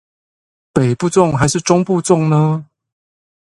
[0.73, 2.65] 北部粽還是中部粽呢